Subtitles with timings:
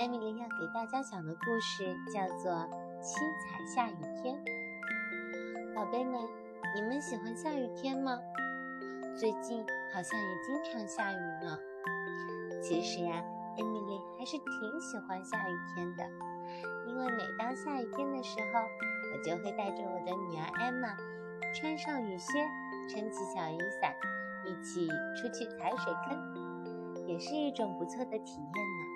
[0.00, 2.50] 艾米丽要给大家讲的故事叫做
[3.02, 4.34] 《七彩下雨天》。
[5.74, 6.18] 宝贝们，
[6.74, 8.18] 你们喜欢下雨天吗？
[9.14, 11.58] 最近好像也经常下雨呢。
[12.62, 13.22] 其实呀，
[13.58, 16.02] 艾米丽还是挺喜欢下雨天的，
[16.88, 18.60] 因为每当下雨天的时候，
[19.12, 20.96] 我就会带着我的女儿艾玛，
[21.52, 22.48] 穿上雨靴，
[22.88, 23.94] 撑起小雨伞，
[24.46, 24.88] 一起
[25.20, 28.89] 出去踩水坑，也是一种不错的体验呢。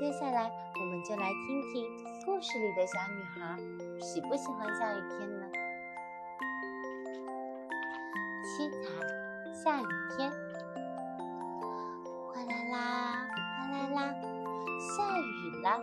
[0.00, 0.50] 接下来，
[0.80, 1.86] 我们就来听听
[2.24, 3.54] 故事里的小女孩
[4.00, 5.46] 喜不喜欢下雨天呢？
[8.42, 8.78] 七彩
[9.52, 9.84] 下雨
[10.16, 10.32] 天，
[12.32, 13.28] 哗啦啦，
[13.58, 14.14] 哗啦啦，
[14.96, 15.78] 下雨了，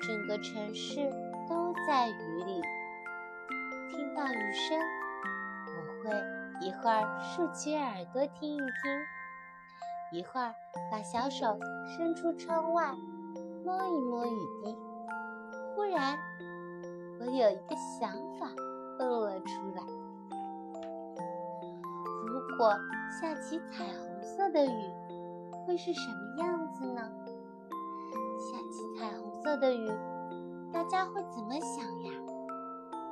[0.00, 1.10] 整个城市
[1.48, 2.62] 都在雨里。
[3.90, 4.78] 听到雨声，
[5.74, 9.17] 我会一会儿竖起耳朵听一听。
[10.10, 10.54] 一会儿，
[10.90, 12.94] 把小手伸出窗外，
[13.62, 14.74] 摸一摸雨滴。
[15.74, 16.16] 忽然，
[17.20, 18.48] 我有一个想法
[18.98, 19.82] 蹦了出来：
[22.26, 22.74] 如果
[23.20, 24.92] 下起彩虹色的雨，
[25.66, 27.02] 会是什么样子呢？
[28.38, 29.90] 下起彩虹色的雨，
[30.72, 32.12] 大家会怎么想呀？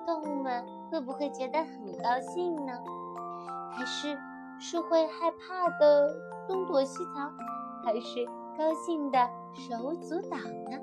[0.06, 2.72] 动物们会不会觉得很高兴呢？
[3.72, 4.18] 还是
[4.58, 6.35] 是会害怕的？
[6.48, 7.32] 东躲西藏，
[7.84, 8.24] 还是
[8.56, 9.18] 高兴的
[9.54, 10.78] 手舞足蹈呢？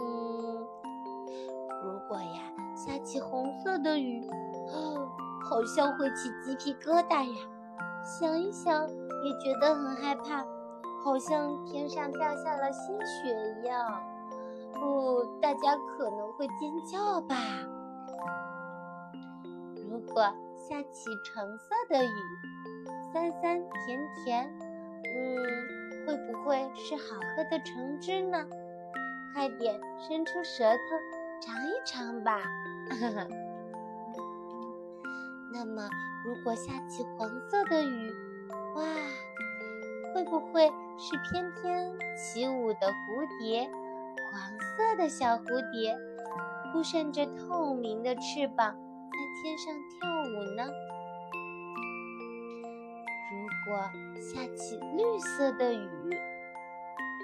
[0.00, 0.66] 嗯，
[1.82, 4.24] 如果呀下起红色的雨，
[4.72, 5.08] 哦，
[5.48, 7.48] 好像会起鸡皮疙瘩呀！
[8.04, 10.44] 想一想也觉得很害怕，
[11.04, 13.84] 好像天上掉下了新雪一样。
[14.80, 17.34] 哦，大家可能会尖叫吧？
[19.90, 20.22] 如果
[20.56, 22.08] 下起橙色的雨。
[23.12, 24.50] 酸酸甜甜，
[25.04, 28.46] 嗯，会不会是好喝的橙汁呢？
[29.34, 30.78] 快点伸出舌头
[31.40, 32.40] 尝一尝吧。
[35.52, 35.88] 那么，
[36.24, 38.12] 如果下起黄色的雨，
[38.74, 38.82] 哇，
[40.14, 43.70] 会不会是翩翩起舞的蝴蝶？
[44.30, 45.96] 黄色的小蝴蝶，
[46.72, 50.68] 扑扇着透明的翅膀，在天上跳舞呢？
[53.70, 53.82] 我
[54.18, 55.88] 下起绿色的雨，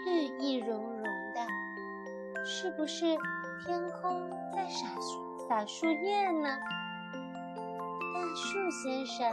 [0.04, 1.40] 绿意融融的，
[2.44, 3.16] 是不是
[3.64, 4.86] 天空在洒
[5.48, 6.58] 洒树叶呢？
[8.14, 9.26] 大树先生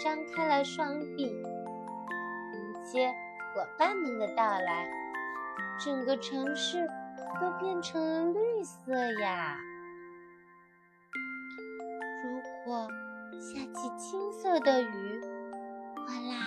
[0.00, 3.12] 张开了双臂，迎接
[3.52, 4.88] 伙伴们的到来。
[5.84, 6.86] 整个城市
[7.40, 9.56] 都变成了绿色呀！
[12.24, 12.88] 如果
[13.40, 15.20] 下起青色的雨，
[16.06, 16.41] 哗啦，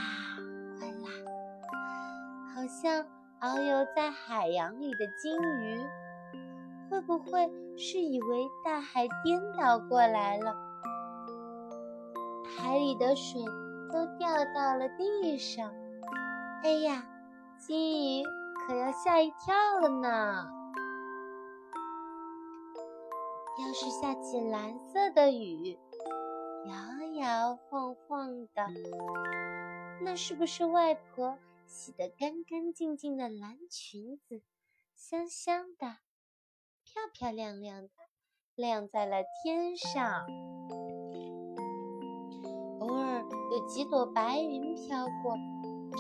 [2.66, 3.06] 好像
[3.42, 5.86] 遨游在海洋里的鲸鱼，
[6.90, 10.56] 会不会是以为大海颠倒过来了？
[12.58, 13.40] 海里的水
[13.92, 15.72] 都掉到了地上，
[16.64, 17.06] 哎呀，
[17.60, 18.24] 鲸鱼
[18.66, 20.50] 可要吓一跳了呢！
[23.62, 25.78] 要是下起蓝色的雨，
[26.66, 28.66] 摇摇晃晃的，
[30.02, 34.42] 那是不是外婆洗得干干净净的蓝裙子，
[34.96, 35.98] 香香的，
[36.84, 37.90] 漂漂亮亮的，
[38.56, 40.26] 晾在了天上？
[42.80, 45.36] 偶尔有几朵白云飘过，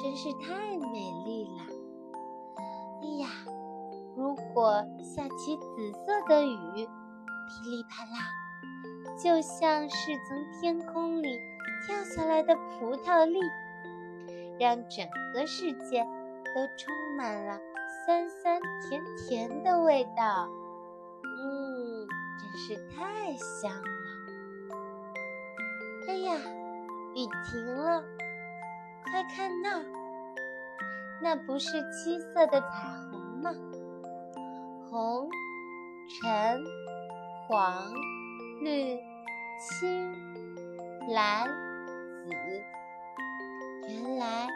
[0.01, 1.65] 真是太美丽了。
[3.01, 3.29] 哎呀，
[4.15, 8.29] 如果下起紫色的雨，噼里啪啦。
[9.17, 9.95] 就像是
[10.27, 11.39] 从天空里
[11.85, 13.39] 跳下来的葡萄粒，
[14.59, 16.03] 让整个世界
[16.53, 17.59] 都充满了
[18.05, 20.49] 酸酸甜甜的味道。
[21.23, 22.07] 嗯，
[22.39, 23.89] 真是太香了。
[26.07, 26.35] 哎呀，
[27.15, 28.03] 雨停了，
[29.05, 29.83] 快看那，
[31.21, 33.51] 那不是七色的彩虹吗？
[34.89, 35.29] 红、
[36.21, 36.63] 橙、
[37.47, 37.93] 黄。
[38.61, 38.97] 绿、
[39.59, 40.13] 青、
[41.09, 41.45] 蓝、
[42.25, 42.31] 紫，
[43.87, 44.47] 原来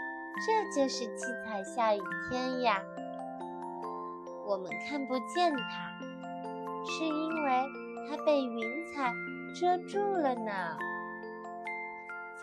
[0.45, 2.81] 这就是七彩下雨天呀！
[4.47, 5.91] 我们看不见它，
[6.85, 7.65] 是因为
[8.09, 9.13] 它被云彩
[9.59, 10.77] 遮住了呢。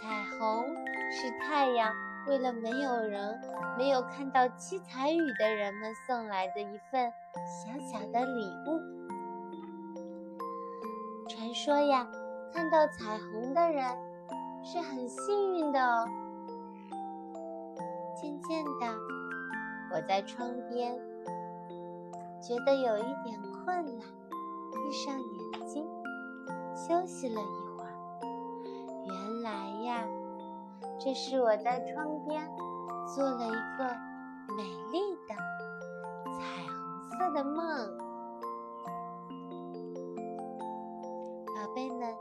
[0.00, 0.64] 彩虹
[1.10, 1.92] 是太阳
[2.28, 3.40] 为了没有人
[3.76, 7.12] 没有看到七彩雨的人们送来的一份
[7.44, 8.78] 小小的礼物。
[11.28, 12.06] 传说呀，
[12.54, 13.84] 看到彩虹的人
[14.62, 16.06] 是很幸运的哦。
[18.18, 18.86] 渐渐的，
[19.92, 20.98] 我在窗边
[22.40, 24.04] 觉得有一点困了，
[24.72, 25.86] 闭上眼睛
[26.74, 27.92] 休息了一会儿。
[29.04, 30.08] 原来呀，
[30.98, 32.50] 这是我在窗边
[33.14, 33.84] 做了一个
[34.56, 35.34] 美丽的
[36.32, 37.98] 彩虹色的梦。
[41.54, 42.16] 宝贝们，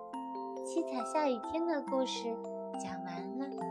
[0.65, 2.36] 七彩下雨天的故事
[2.83, 3.65] 讲完了。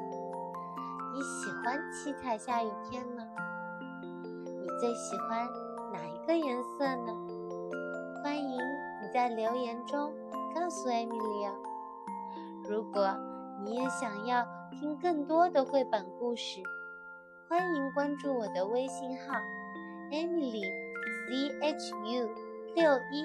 [1.14, 3.22] 你喜欢七彩下雨天吗？
[4.02, 5.48] 你最喜欢？
[5.92, 7.14] 哪一个颜色呢？
[8.20, 10.12] 欢迎你在留言中
[10.52, 11.54] 告诉艾米丽哦。
[12.68, 13.16] 如果
[13.62, 16.60] 你也想要听更多的绘本故事，
[17.48, 19.36] 欢迎关注我的微信号
[20.10, 20.64] Emily
[21.28, 22.28] C H U
[22.74, 23.24] 六一，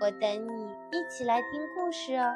[0.00, 2.32] 我等你一起来听故事哦。